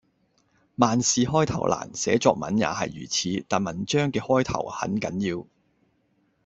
[0.77, 5.45] 萬事開頭難，寫作文也係如此，但文章嘅開頭很緊要